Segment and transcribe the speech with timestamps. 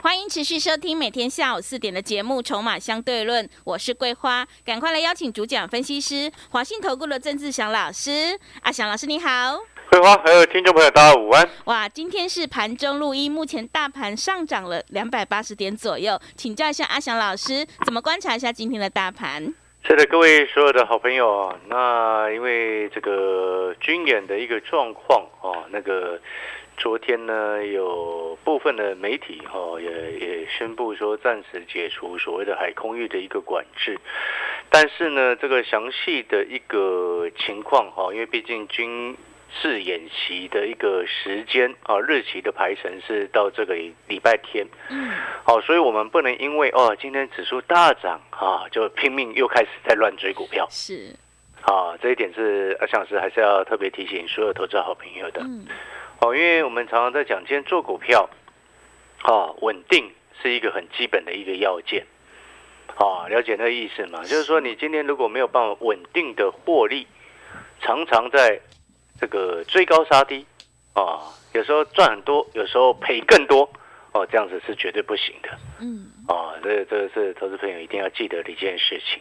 [0.00, 8.38] 欢迎持续收听每天下午四点的节目《筹码相对论》，我是桂花，赶快来邀请主讲分析师华信投顾的郑志祥老师。
[8.62, 9.58] 阿祥老师你好，
[9.90, 11.48] 桂花还有听众朋友大家午安。
[11.64, 19.52] 哇，今天是盘中录音，目前大盘上涨了两百八十点左右，请教一下阿祥老师，怎么观察一下今天的大盘？
[19.82, 26.20] 是的，各位所有的好朋友啊，那因为这个军演的一个状况啊，那个。
[26.78, 33.98] 昨天呢，有部分的媒体哈也也宣布说暂时解除所谓的海空域的一个管制，
[34.70, 39.16] 但是呢，这个详细的一个情况哈，因为毕竟军
[39.60, 45.10] 事演习的一个时间啊日期的排程是到这个礼拜天，嗯，
[45.42, 51.12] 好，所以我们不能因为哦今天指数大涨啊就拼命又开始在乱追股票，是，
[51.62, 55.42] 啊这一点是阿强师还是要特别提醒所有投资好朋友的。
[56.20, 58.28] 哦，因为我们常常在讲，今天做股票，
[59.22, 62.06] 啊，稳定是一个很基本的一个要件，
[62.96, 64.22] 啊，了解那个意思吗？
[64.24, 67.06] 就是说，你今天如果没有办法稳定的获利，
[67.80, 68.60] 常常在
[69.20, 70.44] 这个追高杀低，
[70.92, 73.70] 啊，有时候赚很多，有时候赔更多，
[74.12, 75.50] 哦，这样子是绝对不行的。
[75.80, 79.20] 嗯，啊，这这个是投资朋友一定要记得的一件事情。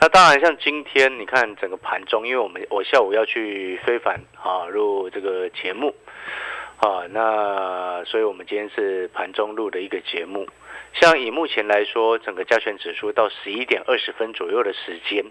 [0.00, 5.92] 那当然，像今天你看整个盘中，因为我们我下午要去非凡啊录这个节目。
[6.78, 10.46] 啊，那所以我们今天是盘中录的一个节目。
[10.92, 15.24] 像以目前来说，整个加权指数到十一点二十分左右的时间，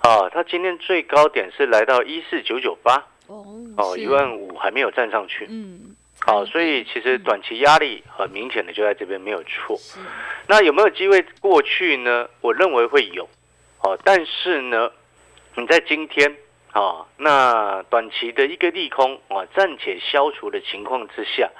[0.00, 2.96] 啊，它今天最高点是来到一四九九八，
[3.28, 3.44] 哦，
[3.76, 5.94] 哦，一万五还没有站上去，嗯，
[6.24, 9.78] 好，所以其实短期压力很明显的就在这边没有错。
[10.46, 12.28] 那有没有机会过去呢？
[12.40, 13.28] 我认为会有，
[13.80, 14.90] 哦，但是呢，
[15.56, 16.36] 你在今天。
[16.72, 21.50] 啊，那短期的一个利空啊暂且消除的情况之下，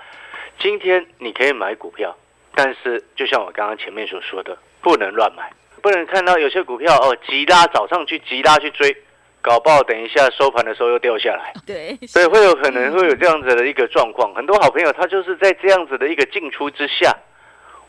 [0.58, 2.16] 今天你可以买股票，
[2.54, 5.52] 但是就像我刚刚前面所说的，不能乱买，
[5.82, 8.96] 不能看到有些股票哦急拉早上去急拉去追，
[9.42, 11.52] 搞不好等一下收盘的时候又掉下来。
[11.66, 14.34] 对，所以会有可能会有这样子的一个状况。
[14.34, 17.14] 很多好朋友他就是在这样子的一个进出之下，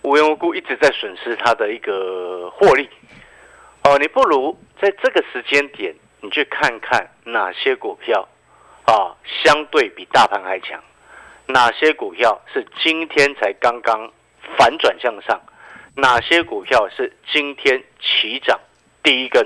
[0.02, 2.90] 无缘无故一直在损失他的一个获利。
[3.84, 5.96] 哦，你不如在这个时间点。
[6.26, 8.26] 你去看看哪些股票
[8.86, 9.12] 啊，
[9.44, 10.82] 相对比大盘还强？
[11.48, 14.10] 哪些股票是今天才刚刚
[14.58, 15.38] 反转向上？
[15.98, 18.58] 哪些股票是今天起涨
[19.04, 19.46] 第一根？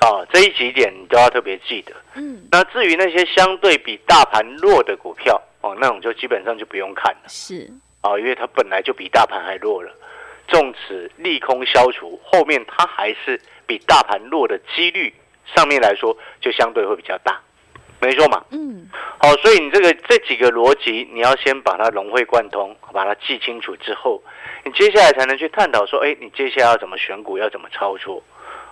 [0.00, 1.92] 啊，这一几点你都要特别记得。
[2.14, 2.46] 嗯。
[2.50, 7.22] 那至于那些相对比大盘弱的股票，哦，那种就基本上就不用看了。
[7.28, 7.70] 是。
[8.00, 9.90] 啊，因为它本来就比大盘还弱了，
[10.48, 15.12] 纵使利空消除，后面它还是比大盘弱的几率。
[15.54, 17.38] 上面来说就相对会比较大，
[18.00, 18.42] 没错嘛。
[18.50, 18.88] 嗯，
[19.18, 24.22] 好，所以你这个这几个逻辑，你要先把它融会贯通，把它记清楚之后，
[24.64, 28.22] 你接下来才能去探讨说，哎，你接下来要怎么选股，要怎么操作。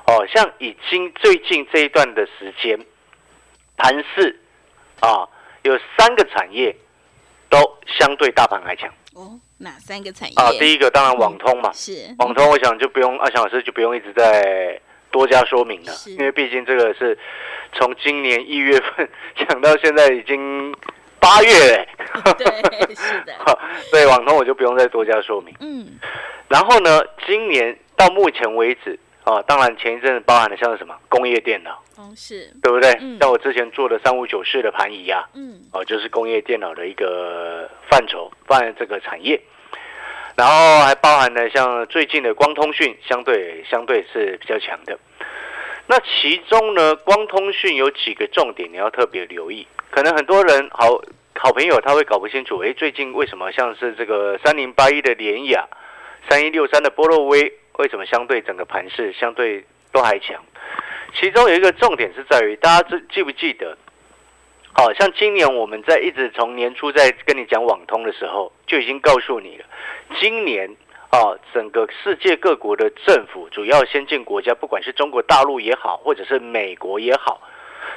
[0.06, 2.78] 哦，像已经最近这一段的时间，
[3.76, 4.38] 盘市
[5.00, 5.28] 啊，
[5.62, 6.74] 有三个产业
[7.48, 7.58] 都
[7.98, 8.88] 相对大盘还强。
[9.14, 10.34] 哦，哪三个产业？
[10.36, 14.80] 啊，第一个当然网通嘛，是网通，我想就不用阿强老师就不用一直在。
[15.12, 17.19] 多加说明了，因为毕竟这个是
[17.74, 20.74] 从今年一月份讲到现在已经
[21.20, 21.88] 八月嘞，
[22.38, 22.46] 对，
[22.96, 23.34] 是的，
[23.92, 25.54] 对网通我就不用再多加说明。
[25.60, 25.86] 嗯，
[26.48, 32.91] 然后呢，今年到目前为止啊，当然前一阵子包含的像是什么工业电脑，哦是，对不对？
[33.21, 39.41] 像我之前做的三五九四的盘仪啊，嗯，哦就是工业电脑的一个范畴，放在这个产业。
[40.34, 44.99] 然后还包含了像最近的光通讯，相对相对是比较强的。
[45.87, 49.67] 那其中呢，光通讯有几个重点你要特别留意。
[49.91, 51.00] 可能很多人好
[51.35, 55.69] 好朋友他会搞不清楚，哎，最近为什么像是这个三零八一的联雅、
[56.31, 60.42] 三一六三的波洛威，为什么相对整个盘势相对都还强？
[61.14, 63.76] 其中有一个重点是在于，大家记记不记得？
[64.74, 69.64] 好像今年我们在一直从年初在跟你讲网通的时候，就已经告诉你了。
[70.19, 70.74] 今年
[71.10, 77.42] 啊，整个世界各国的政府，主要先进国家，不管是中国大陆也好，或者是美国也好，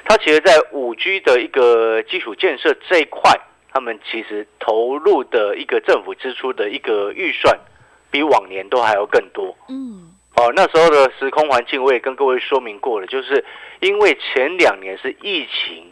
[0.04, 3.32] 它其实，在五 G 的一个基础建设这一块，
[3.72, 7.58] 他们其实投入的一个政府支出的一个预算，
[8.16, 9.54] 比往年都还要更多。
[9.68, 13.44] 嗯，哦，那时候的时空环境我也跟各位说明过了，就是
[13.82, 15.92] 因为前两年是疫情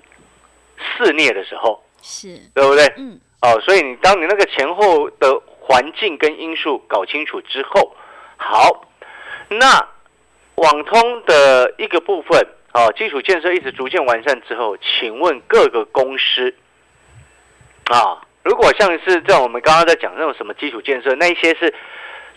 [0.80, 2.86] 肆虐的时候，是，对不对？
[2.96, 7.94] 嗯，哦，所以你当你那个前后的环境跟因素搞清楚之后，
[8.38, 8.88] 好，
[9.50, 9.86] 那
[10.56, 12.40] 网通的一个部分，
[12.74, 16.56] 哦，基础建设一直逐渐完善之后，请问各个公司
[17.92, 21.74] 啊，如果像是在我们刚刚在讲那种什么基础建设，那一些是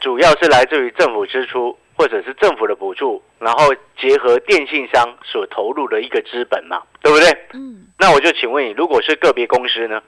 [0.01, 7.29] 主要是来自于政府支出或者是政府的补助，然后结合电信商所投入的一个资本嘛，对不对？
[7.55, 10.03] 嗯，那我就请问你，如果是个别公司呢，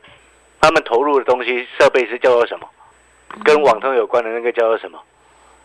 [0.60, 2.68] 他们投入的东西设备是叫做什么？
[3.44, 4.98] 跟网通有关的那个叫做什么？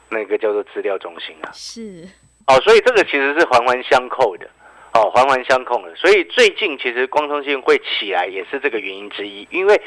[0.09, 1.49] 那个叫做资料中心啊。
[1.53, 2.07] 是，
[2.47, 4.47] 哦，所以这个其实是环环相扣的，
[4.93, 5.95] 哦，环环相扣的。
[5.95, 9.81] 所以最近其实光通信会起来，也是这个原因之一，因为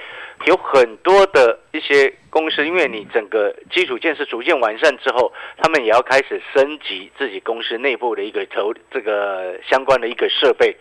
[0.46, 10.76] 有很多的一些公司，因为你整个基础建设逐渐完善之后，他们也要开始升级自己公司内部的一个投这个相关的一个设备。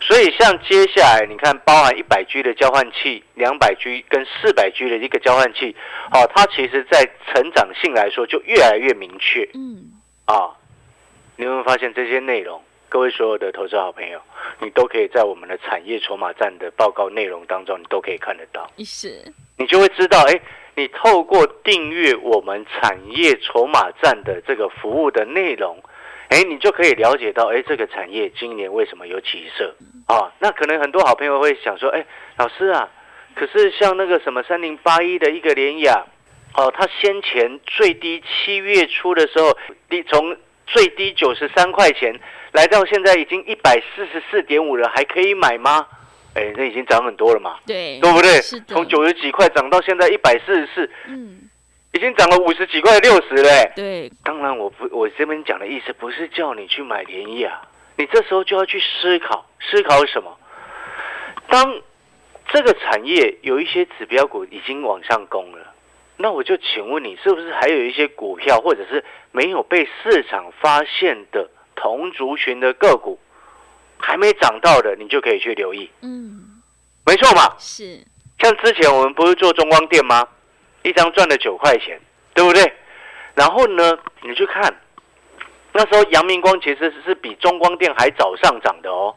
[0.00, 5.74] 所以，像接下来你看，包含一百 G 的交换器、两百 G 跟四百 G 的一个交换器，
[6.12, 9.92] 哦，它其实在成长性来说就越来越明确嗯，
[10.24, 10.54] 啊。
[11.36, 12.62] 你有没有发现这些内容？
[12.88, 14.20] 各位所有的投资好朋友，
[14.60, 19.22] 你都可以在我们的产业筹码站的报告内容当中，你都可以看得到，是，
[19.56, 20.40] 你就会知道，哎，
[20.74, 25.78] 你透过订阅我们产业筹码站的这个服务的内容。
[26.30, 29.74] 哎，你就可以了解到，哎，这个产业今年为什么有起色
[30.06, 30.30] 啊？
[30.38, 32.04] 那可能很多好朋友会想说，哎，
[32.36, 32.86] 老师啊，
[33.34, 36.04] 可是像那个什么三零八一的一个联雅，
[36.54, 39.56] 哦，它先前最低七月初的时候，
[39.88, 40.36] 低从
[40.68, 42.14] 最低九十三块钱
[42.52, 45.86] 来到现在已经一百四十四点五了，还可以买吗？
[46.34, 48.40] 哎，那已经涨很多了嘛，对，对不对？
[48.68, 51.48] 从九十几块涨到现在一百四十四，嗯，
[51.92, 53.72] 已经涨了五十几块，六十嘞。
[53.74, 57.62] 对，当然，我不，我这边讲的意思不是叫你去买联益啊，
[57.96, 60.38] 你这时候就要去思考，思考什么？
[61.48, 61.80] 当
[62.52, 65.74] 这个产业有一些指标股已经往上攻了，
[66.20, 73.18] 那我就请问你，是不是还有一些股票，或者是没有被市场发现的同族群的个股，
[73.98, 76.60] 还没涨到的，你就可以去留意，嗯，
[77.06, 77.54] 没错嘛？
[77.58, 78.04] 是，
[78.40, 80.26] 像之前我们不是做中光电吗？
[80.82, 82.00] 一张赚了九块钱，
[82.34, 82.72] 对不对？
[83.34, 84.74] 然后呢，你去看，
[85.72, 89.14] 那时候阳明光其实是比中光电还早上涨的哦。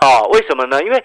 [0.00, 0.82] 哦，为什么呢？
[0.82, 1.04] 因为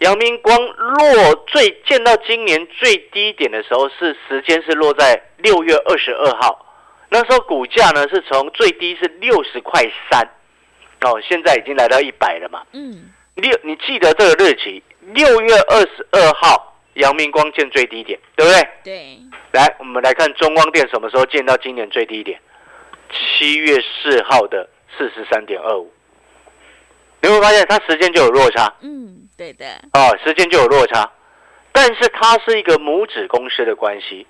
[0.00, 6.66] 阳明光落最见到今年最低点的时候是时间是落在六月二十二号，
[7.10, 10.26] 那时候股价呢是从最低是六十块三，
[11.02, 12.62] 哦，现在已经来到一百了嘛。
[12.72, 14.82] 嗯，六，你记得这个日期，
[15.12, 18.68] 六月二十二号，阳明光见最低点，对不对？
[18.82, 19.18] 对，
[19.52, 22.40] 来，我们来看中光电什么时候见到今年最低点？
[23.12, 24.66] 七月四号的
[24.96, 25.92] 四十三点二五，
[27.22, 31.10] 你会发现它时间就有落差嗯，对的，哦、时间就有落差，
[31.72, 34.26] 但是它是一个母子公司的关系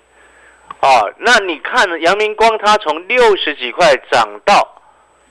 [0.81, 1.13] 哦。
[1.19, 4.81] 那你看阳明光，它从六十几块涨到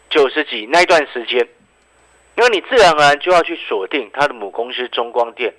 [0.08, 1.46] 九十几那一段时间，
[2.36, 5.54] 因为你自然而然就要去锁定它的母公司中光电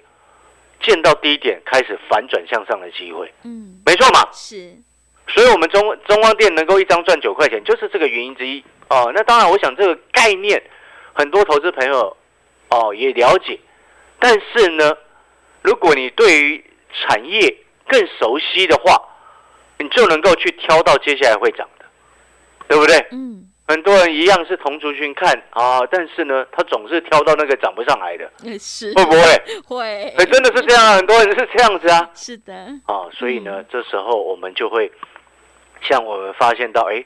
[0.82, 4.28] 见到低点开始反转向上的机会，嗯，没错嘛。
[4.32, 4.76] 是，
[5.28, 9.12] 所以，我们中中光电能够一张赚九块钱，就是这个原因之一哦。
[9.14, 10.62] 那当然，我想这个概念
[11.14, 12.16] 很多投资朋友
[12.70, 13.60] 哦也了解，
[14.20, 14.96] 但是呢，
[15.62, 16.64] 如果你对于
[16.94, 17.56] 产业
[17.88, 19.02] 更熟悉的话，
[19.78, 21.86] 你就能够去挑到接下来会涨的，
[22.68, 22.96] 对不对？
[23.12, 29.44] 嗯，很多人一样是同族群看啊，但是呢，他总是挑到那个涨不上来的，也是，会不会？
[29.66, 30.14] 会。
[30.18, 32.10] 哎，真的是这样啊，很多人是这样子啊。
[32.14, 32.54] 是的，
[32.86, 34.92] 啊，所以呢，这时候我们就会
[35.82, 37.04] 像我们发现到，哎，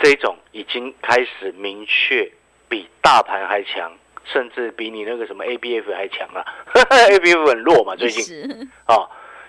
[0.00, 2.30] 这一种已经开始明确
[2.72, 3.92] 比大盘还强，
[4.24, 6.42] 甚至比你那个什么 ABF 还强啊。
[6.72, 8.24] ABF 很弱嘛，最近。
[8.24, 9.04] 是，啊，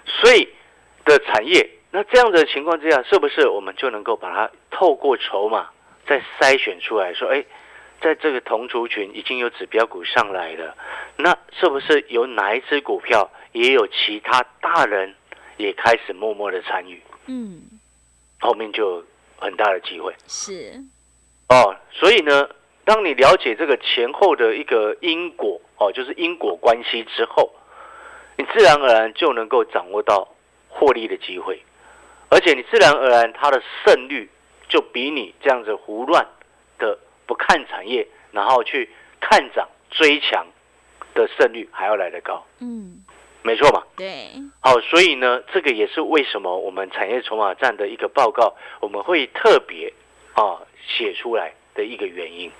[0.05, 0.45] 所以
[1.05, 5.69] 的产业，那这样的情况之下，是不是我们就能够把它透过筹码
[6.05, 7.45] 再筛选出来，说，哎，
[8.01, 10.75] 在这个同族群已经有指标股上来了，
[11.15, 15.15] 那是不是有哪一只股票也有其他大人
[15.55, 17.61] 也开始默默的参与，嗯，
[18.41, 19.05] 后面就有
[19.39, 20.13] 很大的机会。
[20.27, 20.73] 是，
[21.47, 21.73] 哦。
[21.95, 22.49] 所以呢，
[22.85, 27.53] 当你了解这个前后的一个因果哦，就是因果关系之后，
[28.37, 30.27] 你自然而然就能够掌握到
[30.67, 31.61] 获利的机会，
[32.29, 34.29] 而且你自然而然它的胜率
[34.67, 36.27] 就比你这样子胡乱
[36.77, 38.89] 的不看产业，然后去
[39.21, 40.45] 看涨追强
[41.13, 42.45] 的胜率还要来得高。
[42.59, 43.03] 嗯，
[43.43, 43.83] 没错嘛。
[43.95, 49.93] 对，好，所以呢，这个也是为什么我们产业筹码站的一个报告，我们会特别
[50.33, 52.51] 啊写出来的一个原因。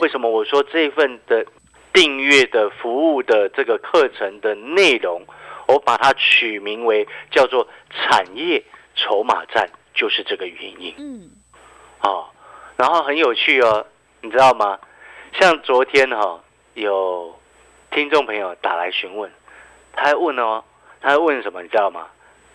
[0.00, 1.44] 为什么我说这份的
[1.92, 5.22] 订阅的服务的这个课程的内容，
[5.66, 8.62] 我把它取名为叫做产业
[8.94, 10.94] 筹码站，就是这个原因。
[10.98, 11.30] 嗯，
[12.02, 12.26] 哦，
[12.76, 13.86] 然后很有趣哦，
[14.20, 14.78] 你知道吗？
[15.38, 16.40] 像昨天哈、
[16.74, 17.38] 有
[17.90, 19.30] 听众朋友打来询问，
[19.92, 20.64] 他还问哦，
[21.00, 21.62] 他还问什么？
[21.62, 22.06] 你知道吗？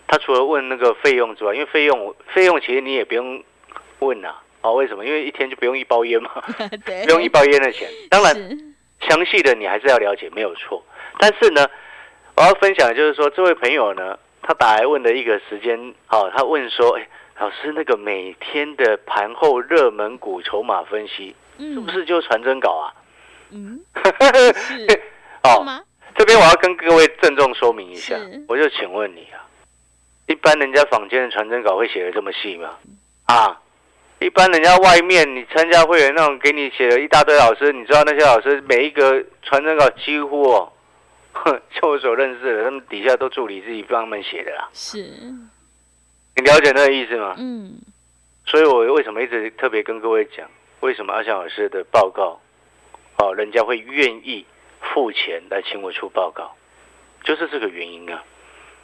[0.08, 3.44] 他除了问那个费用之外，因为费用费用其实你也不用
[4.00, 5.06] 问呐、哦，为什么？
[5.06, 6.30] 因为一天就不用一包烟嘛，
[7.06, 7.90] 不用一包烟的钱。
[8.10, 8.34] 当然，
[9.02, 10.84] 详细的你还是要了解，没有错。
[11.18, 11.68] 但是呢，
[12.36, 17.08] 我要分享的就是说，这位朋友呢，他打来问的一个时间，哦，他问说，哎，
[17.40, 22.94] 老师，那个每天的盘后热门股筹码分析，是不嗯是就传真稿啊？
[23.52, 23.80] 嗯
[24.54, 24.54] 是
[24.88, 25.02] 是
[25.44, 25.66] 哦，
[26.16, 28.16] 这边我要跟各位郑重说明一下，
[28.48, 29.42] 我就请问你啊，
[30.28, 32.70] 一般人家坊间的传真稿会写的这么细吗？
[33.26, 33.60] 啊？
[34.22, 40.72] 一般人家外面你参加会员那种给你写了一大堆老师，你知道那些老师每一个传真稿几乎哦，
[41.34, 44.70] 哼， 就我所认识的，他们底下都助理自己帮他们写的啦。
[44.74, 45.00] 是，
[46.36, 47.36] 你了解那个意思吗？
[47.40, 47.80] 嗯
[48.46, 50.48] 所以我为什么一直特别跟各位讲，
[50.82, 52.40] 为什么阿翔老师的报告，
[53.18, 54.46] 哦，人家会愿意
[54.94, 56.56] 付钱来请我出报告，
[57.24, 58.24] 就是这个原因啊。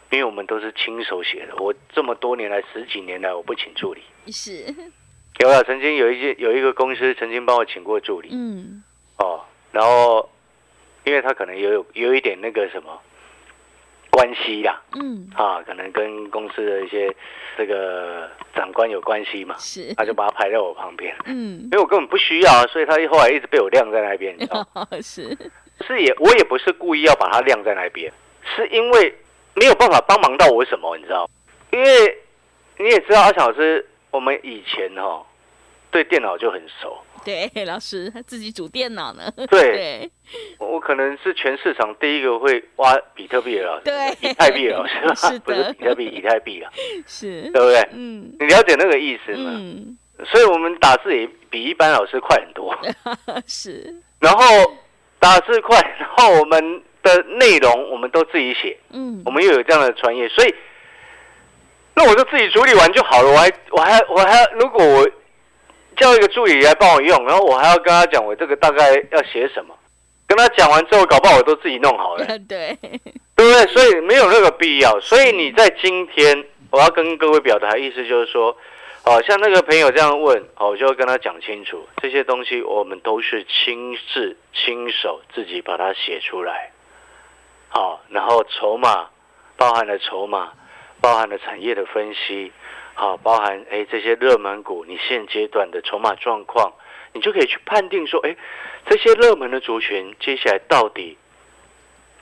[0.10, 4.02] 因为我们都是亲手写的，我这么多年来十几年来我不请助理，
[4.32, 4.64] 是，
[5.40, 8.30] 有啊，曾经有一些有一个公司曾经帮我请过助理。
[8.32, 8.84] 嗯。
[9.18, 9.42] 哦，
[9.72, 10.28] 然后
[11.04, 13.00] 因为他可能也有有一点那个什么
[14.10, 15.30] 关系啦，嗯。
[15.36, 17.14] 啊，可能跟公司的一些
[17.58, 21.16] 这个长官有关系嘛，是，他就把他排在我旁边。
[21.26, 21.62] 嗯。
[21.64, 24.68] 因为我根本不需要啊，所以他后来一直被我晾在那边，你知道？
[24.74, 24.88] 吗？
[25.02, 25.38] 是，
[25.86, 28.12] 是也我也不是故意要把他晾在那边，
[28.56, 29.16] 是因为
[29.54, 31.24] 没有办法帮忙到我什么，你知道？
[31.26, 31.30] 吗？
[31.72, 32.18] 因为
[32.80, 35.26] 你也知道阿小老师，我们以前哈、
[35.92, 39.62] 对电脑就很熟，对，老师他自己组电脑呢，对。
[39.62, 40.12] 对。
[40.60, 44.30] 我可能是全市场第一个会挖比特币的老师，对。
[44.30, 46.62] 以太币的老师 是不是比特币，以太币。
[46.62, 46.72] 啊，
[47.08, 47.44] 是。
[47.52, 47.90] 对，不对？
[47.94, 48.36] 嗯。
[48.40, 49.52] 你了解那个意思吗？
[49.56, 49.98] 嗯。
[50.26, 52.76] 所以我们打字也比一般老师快很多。
[53.46, 54.44] 是，然后
[55.20, 59.22] 打字快，然后我们的内容我们都自己写，嗯。
[59.26, 60.54] 我们又有这样的专业，所以
[61.98, 63.32] 那我就自己处理完就好了。
[63.32, 65.10] 我还我还我还要，如果我
[65.98, 69.76] 叫一个助理来帮我用，然后我还要跟他讲我这个大概要写什么，
[70.28, 73.00] 跟他讲完之后，搞不好我都自己弄好了， 对，对
[73.36, 73.66] 不对？
[73.74, 75.00] 所以没有那个必要。
[75.00, 78.56] 所以你在今天，我要跟各位表达的意思就是说。
[79.04, 86.72] 哦，像那个朋友这样问，哦，我就要跟他讲清楚，这些东西我们都是亲自、亲手自己把它写出来。
[87.70, 89.08] 好、然后筹码
[89.56, 90.52] 包含了筹码，
[91.02, 92.52] 包含了产业的分析，
[92.94, 96.74] 好、包含哎这些热门股，你现阶段的筹码状况，
[97.14, 98.36] 你就可以去判定说，哎，
[98.88, 101.18] 这些热门的族群接下来到底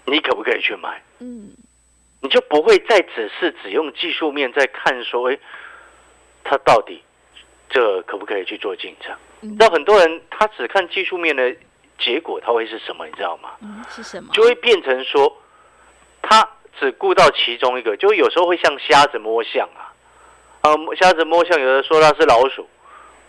[0.05, 1.01] 你可不可以去买？
[1.19, 1.51] 嗯
[2.21, 5.37] 你就不会再只是只用技术面在看说，哎，
[6.43, 7.03] 它到底
[7.69, 9.15] 这可不可以去做进场？
[9.41, 11.55] 嗯你知道很多人他只看技术面的
[11.99, 13.05] 结果，他会是什么？
[13.05, 13.51] 你知道吗？
[13.61, 14.33] 嗯是什么？
[14.33, 15.37] 就会变成说，
[16.21, 19.93] 他只顾到其中一个，就有时候会像瞎子摸象啊，
[20.61, 22.67] 啊，瞎子摸象，有的说它是老鼠，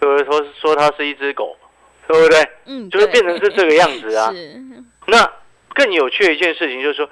[0.02, 1.56] 有的说说它是一只狗，
[2.08, 2.48] 对不对？
[2.66, 4.32] 嗯，就会变成是这个样子啊。
[5.06, 5.30] 那
[5.74, 7.08] 更有趣的一件事情就是说，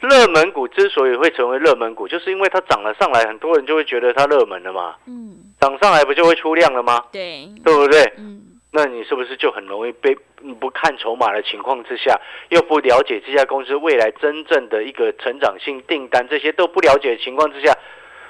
[0.00, 7.04] 热门股之所以会成为热门股，就是因为它涨了上来，很多人就会觉得它热门了嘛，嗯涨上来不就会出量了吗？
[7.10, 8.02] 对，对不对？
[8.18, 8.42] 嗯
[8.78, 12.16] 那你是不是就很容易被你不看筹码的情况之下，
[12.50, 17.76] 又不了解这家公司未来真正的一个成长性订单，这些都不了解的情况之下，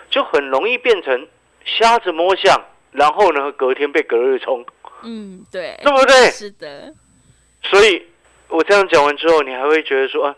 [0.09, 1.29] 就很容易变成
[1.67, 2.59] 瞎子摸象，
[2.93, 4.65] 然后呢，隔天被隔日冲，
[5.03, 6.15] 嗯对， 对不对？
[6.31, 6.95] 是的，
[7.65, 8.07] 所以
[8.49, 10.35] 我这样讲完之后，你还会觉得说啊，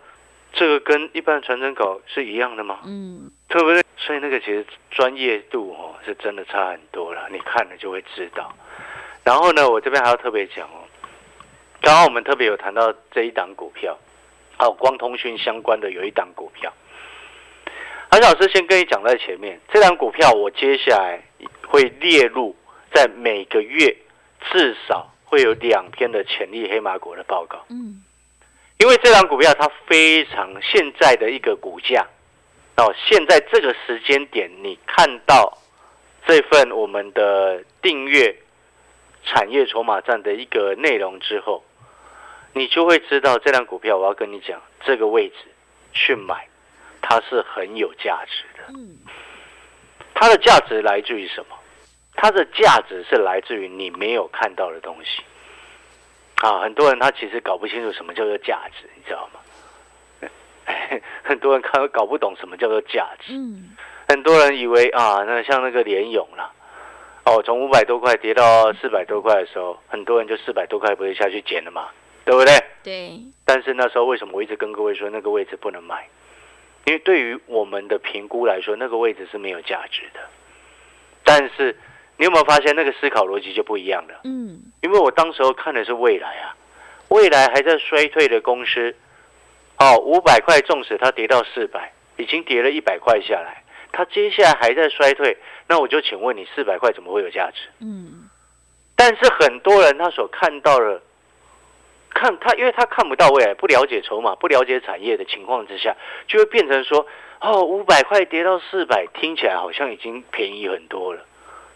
[0.52, 2.80] 这个跟一般的传真稿是一样的吗？
[2.84, 3.80] 嗯对不对？
[3.96, 8.52] 所以那个其实专业度哦是真的差很多了，你看了就会知道。
[9.24, 10.82] 然后呢，我这边还要特别讲哦，
[11.80, 13.98] 刚刚我们特别有谈到这一档股票，
[14.58, 16.72] 还有光通讯相关的有一档股票。
[18.10, 21.20] 韩老师先跟你讲在前面，这档股票我接下来
[21.68, 22.56] 会列入
[22.92, 23.96] 在每个月
[24.50, 27.64] 至少会有两篇的潜力黑马股的报告。
[27.68, 28.02] 嗯
[28.78, 32.02] 因为这档股票它非常现在的一个股价，
[32.78, 35.52] 哦，现在这个时间点，你看到
[36.26, 38.34] 这份我们的订阅
[39.24, 41.64] 产业筹码站的一个内容之后，
[42.52, 45.36] 你就会知道这辆股票我要跟你讲这个位置
[45.92, 46.48] 去买，
[47.00, 48.64] 它是很有价值的。
[48.76, 48.98] 嗯，
[50.14, 51.56] 它的价值来自于什么？
[52.14, 55.22] 它的价值是来自于你没有看到的东西。
[56.42, 59.40] 啊，很多人他其实搞不清楚什么叫做价值，你知道吗？
[61.22, 63.32] 很多人看搞不懂什么叫做价值。
[63.32, 63.76] 嗯，
[64.08, 66.50] 很多人以为啊，那像那个联勇啦，
[67.24, 71.88] 哦，从五百多块跌到四百多块的时候，很多人就四百多块不会下去捡了嘛，
[72.24, 72.54] 对不对？
[72.82, 73.20] 对。
[73.44, 76.08] 但是那时候为什么我一直跟各位说那个位置不能买？
[76.84, 80.20] 因为对于我们的评估来说，那个位置是没有价值的。
[81.24, 81.76] 但是。
[82.16, 84.20] 你有没有发现那个思考逻辑就不一样了？
[84.24, 86.54] 嗯，因为我当时候看的是未来啊，
[87.08, 88.94] 未来还在衰退的公司，
[89.78, 93.59] 哦，五百块，纵使它跌到四百，已经跌了一百块下来，
[93.92, 97.68] 它接下来还在衰退，那我就请问你，四百块怎么会有价值？
[97.80, 98.28] 嗯，
[98.96, 101.00] 但是很多人他所看到的，
[102.14, 107.06] 看他，因为他看不到未来，不了解筹码，不了解产业的情况之下，就会变成说，
[107.40, 111.24] 哦，五百块跌到四百，听起来好像已经便宜很多了。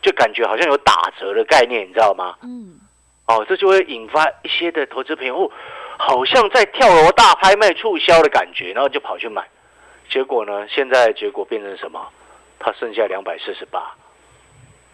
[0.03, 2.37] 就感觉好像有打折的概念，你知道吗？
[2.43, 2.79] 嗯，
[3.27, 5.51] 哦，这就会引发一些的投资朋友，
[5.97, 9.49] 好像在跳楼大拍卖促销的感觉，然后就跑去买，
[10.09, 12.09] 结果呢，现在结果变成什么？
[12.59, 13.95] 它剩下两百四十八，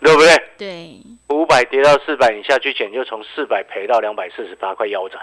[0.00, 0.36] 对不对？
[0.58, 5.20] 对，五百跌到四百，你下去捡就从四百赔到两百四十八，快腰斩，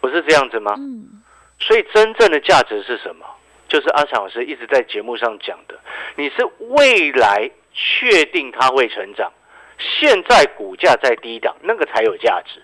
[0.00, 0.74] 不是这样子吗？
[0.78, 1.22] 嗯，
[1.58, 3.24] 所以真正的价值是什么？
[3.68, 5.78] 就是阿强老师一直在节目上讲的，
[6.16, 7.50] 你是未来。
[7.80, 9.32] 确定它会成长，
[9.78, 12.60] 现在股价在低档，那个才有价值。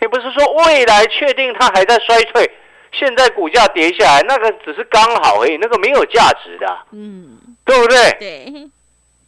[0.00, 2.50] 你不是说未来确定它还在衰退，
[2.92, 8.16] 现在股价跌下来，那个只是刚好而已，那个没有价值的，嗯，对不对？
[8.18, 8.70] 对。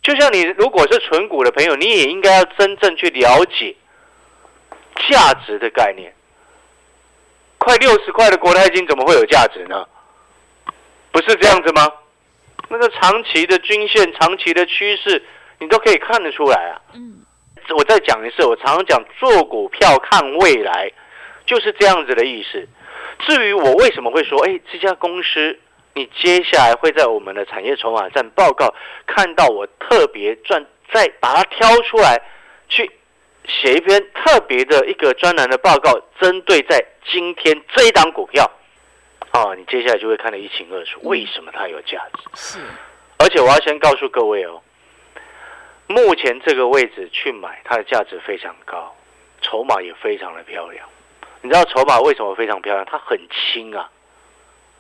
[0.03, 3.77] 就像你如果是纯股的朋友，你也应该要真正去了解
[5.11, 6.13] 价值的概念。
[7.59, 9.87] 快六十块的国泰金怎么会有价值呢？
[11.13, 11.87] 不是这样子吗？
[12.71, 15.23] 那个长期的均线、长期的趋势，
[15.59, 16.81] 你都可以看得出来啊。
[16.95, 17.19] 嗯，
[17.77, 20.91] 我再讲一次，我常常讲做股票看未来，
[21.45, 22.67] 就是这样子的意思。
[23.27, 25.59] 至于我为什么会说，哎，这家公司，
[25.95, 28.75] 你接下来会在我们的产业筹码站报告
[29.07, 32.21] 看到我特别专再把它挑出来，
[32.69, 32.91] 去
[33.47, 38.51] 写一篇特别的一个专栏的报告，针对在今天这一档股票。
[39.33, 42.25] 啊，你接下来就会看得一清二楚，为什么它有价值？
[42.35, 42.59] 是，
[43.19, 44.61] 而且我要先告诉各位哦，
[45.87, 48.93] 目前这个位置去买，它的价值非常高，
[49.41, 50.85] 筹码也非常的漂亮。
[51.43, 52.87] 你知道筹码为什么非常漂亮？
[52.91, 53.91] 它很轻啊。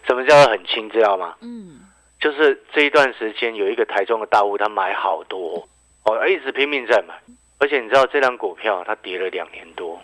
[0.06, 0.88] 什么叫做很轻？
[0.90, 1.34] 知道吗？
[1.40, 1.80] 嗯，
[2.20, 5.68] 就是这一段时间有一个台中的大户，他买好多
[6.04, 7.14] 哦，一直拼命在买，
[7.58, 10.00] 而且你知道这张股票它跌了两年多，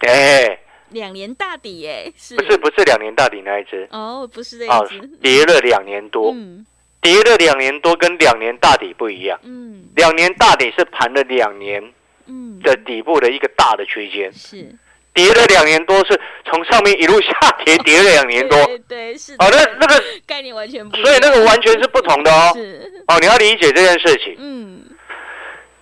[0.00, 0.58] 哎。
[0.90, 3.88] 两年大底哎，是不是不是两年大底那一只？
[3.90, 6.64] 哦，不是这一只，跌了两年多，嗯，
[7.00, 11.82] 跌了两年多跟两年大底不一样，嗯，两年大底是盘了两年，
[12.26, 14.76] 嗯的底部的一个大的区间，是
[15.14, 17.32] 跌了两年多，是从上面一路下
[17.64, 23.04] 跌，跌了两年多，对，是哦，那那个 概念完全不，所以那个完全是不同的哦，是。
[23.06, 24.84] 哦，你要理解这件事情，嗯，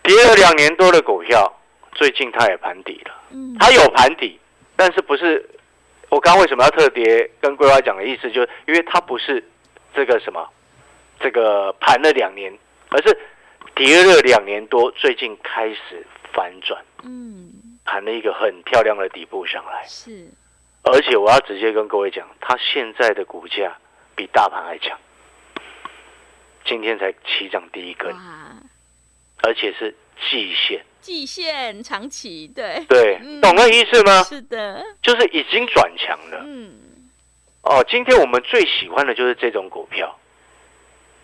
[0.03, 1.51] 跌了两年多的股票，
[1.95, 4.39] 最近它也盘底了，嗯，它有盘底。
[4.77, 5.49] 但是不是
[6.09, 9.43] 我刚刚为什么要特别跟桂花讲的意思，就是因为它不是
[9.95, 10.47] 这个什么，
[11.21, 12.53] 这个盘了两年，
[12.91, 13.17] 而是
[13.75, 17.53] 跌了两年多，最近开始反转，嗯，
[17.93, 20.27] 盘了一个很漂亮的底部上来，是，
[20.83, 23.77] 而且我要直接跟各位讲，它现在的股价
[24.17, 24.99] 比大盘还强，
[26.65, 28.11] 今天才起涨第一根，
[29.43, 29.95] 而且是
[30.31, 30.83] 季线。
[31.03, 34.23] 季线长期，对对，懂那意思吗？
[34.23, 36.43] 是的，就是已经转强了。
[36.47, 36.73] 嗯，
[37.61, 40.19] 哦，今天我们最喜欢的就是这种股票。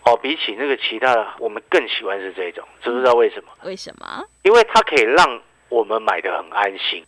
[0.04, 3.52] 哦，比起那个其他的，我们更喜欢是这种，知不知道为什么？
[3.62, 4.22] 为什么？
[4.42, 7.04] 因为它可以让我们买的很安心。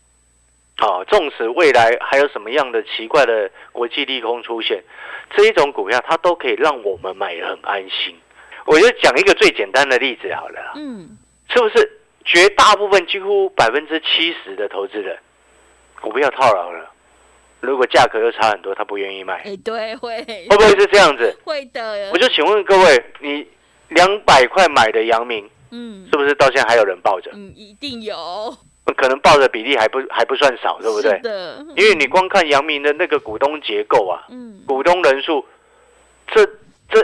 [0.81, 4.83] 哦，纵使未来还有什么样的奇怪的国际利空出现，
[5.37, 8.16] 这一种股票它都可以让我们买的很安心。
[8.64, 10.73] 我就讲一个最简单的例子好了。
[10.77, 11.18] 嗯，
[11.49, 11.96] 是不是？
[12.23, 15.18] 绝大部分几乎百分之七十的投资人，
[16.01, 16.88] 股票套牢了。
[17.61, 19.42] 如果价格又差很多，他不愿意卖。
[19.44, 21.35] 哎，对，会会不会是这样子？
[21.42, 22.11] 会的。
[22.12, 23.46] 我就请问各位，你
[23.88, 27.30] 两百块买的阳明，嗯，是不是到现在还有人抱着？
[27.35, 28.14] 嗯，一定有。
[28.96, 31.18] 可能抱的比例还不还不算少，对不对？
[31.20, 31.64] 的。
[31.76, 35.46] 因为你光看阳明的那个股东结构啊，嗯，股东人数，
[36.26, 36.44] 这
[36.88, 37.00] 这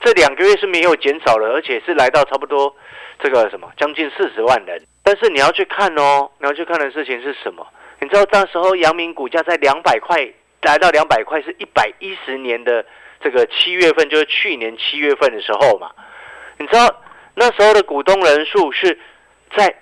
[0.00, 2.74] 这两个月是没有减少了，而且是来到差不多。
[3.20, 7.66] 这个什么将近四十万人，但是你要去看哦，你要去看的事情是什么？
[8.00, 10.24] 你知道那时候阳明股价在两百块，
[10.62, 12.86] 来到两百块是一百一十年的
[13.20, 15.90] 这个七月份就是去年七月份的时候嘛，
[16.58, 16.86] 你知道
[17.38, 18.98] 那时候的股东人数是
[19.56, 19.74] 在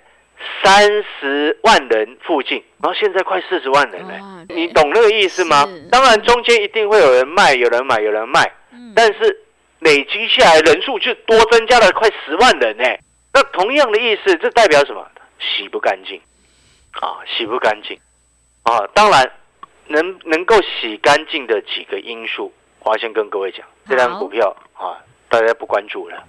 [0.63, 5.67] 三十万人附近，然后现在快四十万人了，你懂那个意思吗？
[5.91, 8.51] 当然中间一定会有人卖，有人买，有人卖，
[8.95, 9.43] 但是
[9.79, 12.83] 累积下来人数就多增加了快十万人呢。
[13.33, 15.05] 那同样的意思，这代表什么？
[15.39, 16.19] 洗不干净
[16.93, 17.99] 啊，洗不干净
[18.63, 18.87] 啊！
[18.93, 19.31] 当然，
[19.87, 22.51] 能能够洗干净的几个因素，
[22.83, 24.97] 我先跟各位讲，这张股票啊，
[25.29, 26.23] 大家不关注了啊，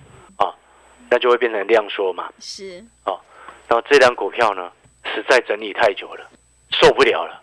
[1.10, 2.30] 那就会变成量缩嘛。
[2.40, 3.20] 是哦，
[3.68, 4.70] 然后这张股票呢，
[5.04, 6.28] 实在整理太久了，
[6.70, 7.42] 受不了了。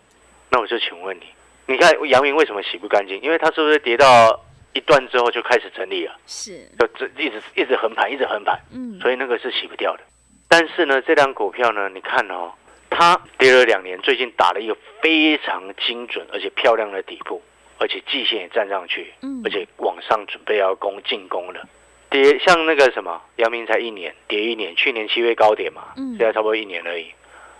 [0.50, 1.24] 那我就请问你，
[1.66, 3.20] 你看阳明为什么洗不干净？
[3.20, 4.40] 因为它是不是跌到
[4.72, 6.16] 一段之后就开始整理了？
[6.26, 10.02] 是，就这一直一直横盘，一直横盘，嗯，所以那个是洗不掉的。
[10.48, 12.52] 但是呢，这张股票呢，你看哦，
[12.88, 17.42] 它跌了两年，最近打了一个非常精准而且漂亮的底部，
[17.78, 21.68] 而且季线也站上去，嗯，而且往上准备要攻进攻了。
[22.10, 27.06] 跌像那个什么，阳明才一年，跌一年，去年七月高点嘛，嗯，现在差不多一年而已。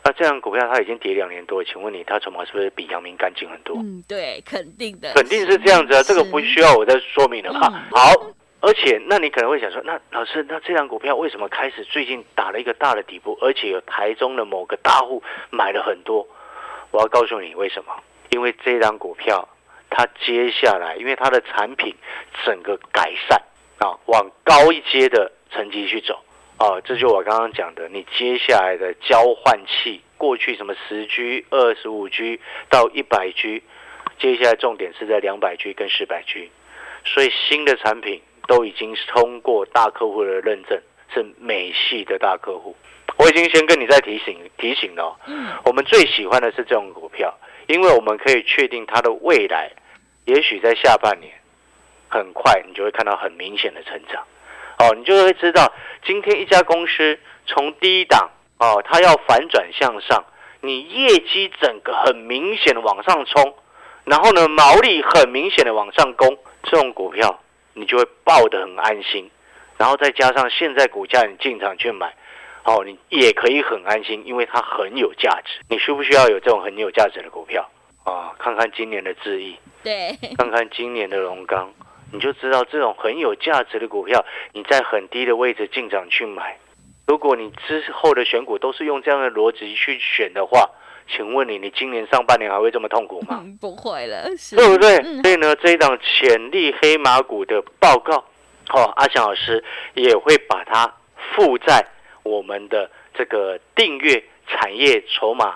[0.04, 3.76] 那这样股票它已经跌两年多，请问你它筹码是不是比阳明干净很多？
[3.76, 7.84] 嗯，对，肯定的，肯定是这样子啊，这个不需要我再说明了吧？
[7.90, 8.12] 好。
[8.60, 16.26] 而且，那你可能会想说，那老师，那这张股票为什么开始最近打了一个大的底部，而且有台中的某个大户买了很多？
[16.90, 17.92] 我要告诉你为什么？
[18.30, 19.46] 因为这张股票
[19.90, 21.94] 它接下来，因为它的产品
[22.44, 23.40] 整个改善
[23.78, 26.18] 啊，往高一阶的层级去走
[26.56, 33.62] 啊，这就我刚刚讲的，你接下来的交换器，过去什么十 G、二十五 G 到一百 G，
[34.18, 36.50] 接下来重点是在两百 G 跟四百 G，
[37.04, 38.22] 所以新的产品。
[38.48, 40.80] 都已经通过大客户的认证，
[41.12, 42.76] 是美系的大客户。
[43.16, 45.18] 我已经先跟你在提醒提醒了。
[45.26, 47.36] 嗯，我们最喜欢的是这种股票，
[47.66, 49.72] 因为我们可以确定它的未来，
[50.26, 51.32] 也许在下半年，
[52.16, 54.24] 很快你就会看到很明显的成长。
[54.78, 55.72] 哦，你就会知道，
[56.04, 60.24] 今天一家公司从低档哦，它要反转向上，
[60.60, 63.54] 你业绩整个很明显的往上冲，
[64.04, 67.40] 然后呢，毛利很明显的往上攻，这种股票。
[67.78, 69.30] 你就会抱得很安心，
[69.76, 72.14] 然后再加上现在股价你进场去买，
[72.64, 75.60] 哦，你也可以很安心，因为它很有价值。
[75.68, 77.70] 你需不需要有这种很有价值的股票
[78.02, 78.32] 啊？
[78.38, 81.70] 看看今年的智毅，对，看看今年的龙钢，
[82.12, 86.58] 你就知道这种很有价值的股票，你在很低的位置进场去买。
[87.06, 90.68] 如果你之后的选股都是用这样的逻辑去选的话，
[91.08, 93.44] 请问你，你今年上半年还会这么痛苦吗？
[93.60, 94.96] 不会了，对不对？
[95.22, 98.16] 所以呢，这一档潜力黑马股的报告，
[98.70, 99.62] 哦，阿翔老师
[99.94, 100.92] 也会把它
[101.34, 101.84] 附在
[102.24, 105.54] 我们的这个订阅产业筹码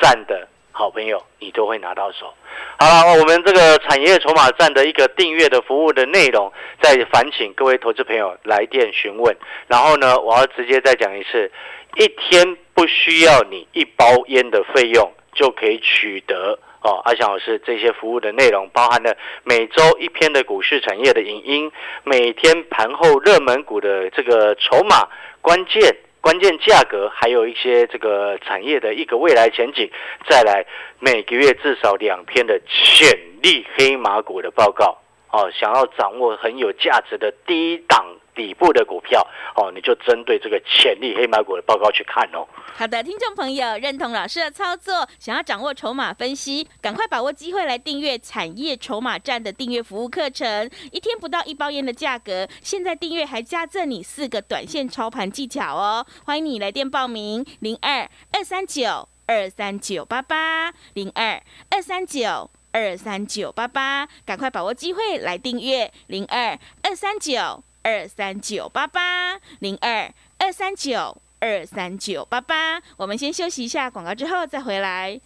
[0.00, 2.32] 站的好朋友，你都会拿到手。
[2.78, 9.36] 好了，我们这个产业筹码站的一个订阅的服务的内容，再烦请各位投资朋友来电询问。
[9.66, 11.50] 然后呢，我要直接再讲一次。
[11.96, 21.72] 一天不需要你一包烟的费用就可以取得哦，阿翔老师这些服务的内容包含了每周一篇的股市产业的影音，
[22.04, 25.08] 每天盘后热门股的这个筹码
[25.40, 25.96] 关键
[26.28, 29.90] 关键价格，还有一些这个产业的一个未来前景，
[30.28, 30.62] 再来
[30.98, 34.98] 每个月至少两篇的潜力黑马股的报告
[35.32, 38.04] 哦，想要掌握很有价值的第一档。
[38.38, 42.46] 底部的股票哦，你就针对这个潜力黑马股的报告去看哦。
[42.76, 56.06] 好的，听众朋友认同老师的操作，想要掌握筹码分析，赶快把握机会来订阅产业筹码站的订阅服务课程，一天不到一包烟的价格，现在订阅还加赠你四个短线操盘技巧哦。
[56.24, 67.64] 欢迎你来电报名零二二三九二三九八八零二二三九二三九八八，赶快把握机会来订阅零二二三九。
[67.88, 75.18] 二三九八八零二二三九二三九八八，我们先休息一下广告，之后再回来。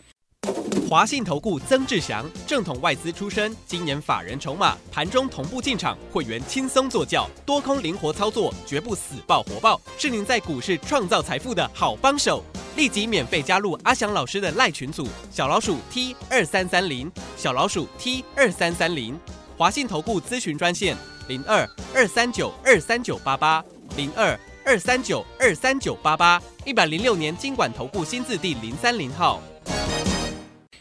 [0.89, 12.45] 华信投顾曾志祥，正统外资出身，今年法人筹码，盘中同步进场，会员轻松做教，多空灵活操作，绝不死爆活爆，是您在股市创造财富的好帮手。
[12.77, 19.19] 立即免费加入阿祥老师的赖群组，小老鼠 T 二三三零，小老鼠 T 二三三零，
[19.63, 20.97] 华信投顾咨询专线。
[21.29, 23.65] 零二二三九二三九八八，
[23.97, 29.41] 零二二三九二三九八八，一百零六年经管投顾新字第零三零号。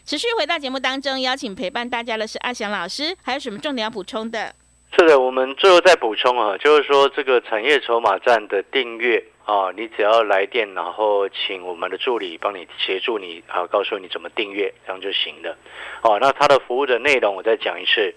[0.04, 4.52] 持续回到节目当中，邀请陪伴大家的是阿翔老师，还有什么重点要补充的？
[4.98, 15.56] 是的，我们最后再补充啊，就是说这个产业筹码站的订阅啊，你只要来电，然后请我们的助理帮你协助你啊，告诉你怎么订阅，这样就行了。
[16.02, 18.12] 哦，那它的服务的内容我再讲一次。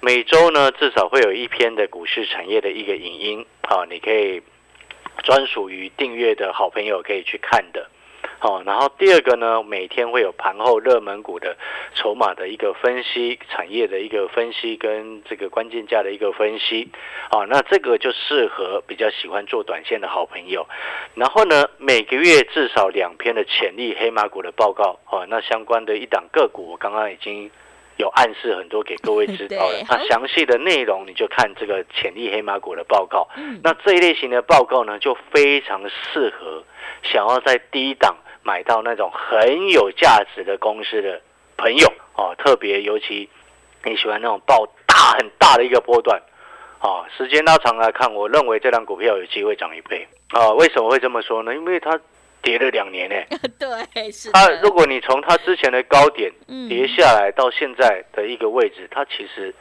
[0.00, 4.42] 每周呢至少会有一篇的股市产业的一个影音，好，你可以
[5.24, 7.88] 专属于订阅的好朋友可以去看的。
[8.40, 11.56] 好，然后第二个呢，每天会有盘后热门股的
[11.94, 16.88] 筹码的一个分析，产业的一个分析跟这个关键价的一个分析。
[17.32, 20.64] 好，那这个就适合比较喜欢做短线的好朋友。
[21.16, 25.00] 然后呢，每个月至少两篇的潜力黑马股的报告。
[25.10, 27.50] 哦，那相关的一档个股，我刚刚已经
[27.98, 29.84] 有暗示很多给各位知 道了。
[29.88, 33.28] 那详细的内容你就看这个潜力黑马股的报告。
[33.62, 36.64] 那这一类型的报告呢，就非常适合
[37.02, 38.16] 想要在低档。
[38.44, 41.20] 买到那种很有价值的公司的
[41.58, 43.28] 朋友哦，特别尤其
[43.84, 46.18] 你喜欢那种爆大很大的一个波段
[46.78, 50.48] 啊， 时间拉长来看，我认为这张股票有机会涨一倍啊。
[50.52, 51.54] 为什么会这么说呢？
[51.54, 52.00] 因为它
[52.42, 53.14] 跌了两年呢。
[53.58, 54.30] 对，是。
[54.32, 56.32] 它如果你从它之前的高点
[56.68, 59.54] 跌下来到现在的一个位置，它其实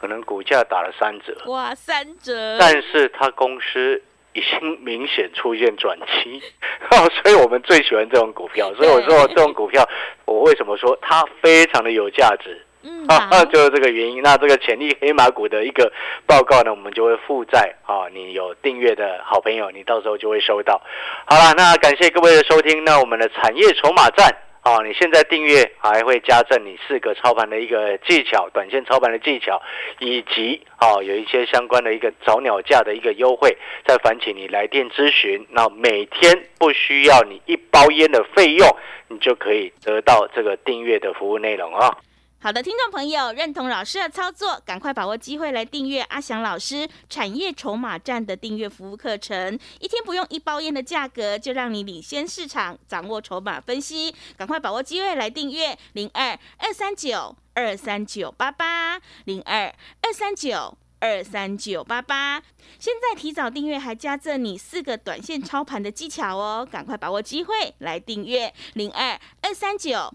[0.00, 1.36] 可能股价打了三折。
[1.46, 2.56] 哇，三折！
[2.58, 4.02] 但是它公司。
[4.34, 6.40] 已经明显出现转机，
[7.22, 8.72] 所以我们最喜欢这种股票。
[8.74, 9.84] 所以我说这种股票，
[10.26, 12.64] 我为什么说它非常的有价值？
[12.82, 13.06] 嗯，
[13.50, 14.22] 就是这个原因。
[14.22, 15.92] 那这个潜力黑马股的一个
[16.26, 20.80] 报告呢，我们就会附在啊，你有订阅的好朋友，你到时候就会收到。
[21.26, 22.84] 好了，那感谢各位的收听。
[22.84, 24.34] 那我们的产业筹码站。
[24.60, 29.62] 啊，你现在订阅还会加赠你四个操盘的一个技巧，短线操盘的技巧，
[29.98, 35.46] 以及啊有一些相关的一个早鸟价的一个优惠，再烦请你来电咨询。
[35.50, 38.68] 那每天不需要你一包烟的费用，
[39.06, 41.96] 你就可以得到这个订阅的服务内容啊。
[42.40, 54.14] 好的，听众朋友，认同老师的操作，赶快把握机会来订阅阿翔老师产业筹码站的订阅服务课程，一天不用一包烟的价格，就让你领先市场，掌握筹码分析。
[54.36, 62.40] 赶快把握机会来订阅零二二三九二三九八八零二二三九二三九八八。
[62.78, 70.14] 现在提早订阅还加赠你四个短线操盘的技巧哦，赶快把握机会来订阅零二二三九。